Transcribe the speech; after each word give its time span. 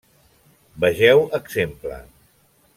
Vegeu 0.85 1.23
exemple. 1.41 2.03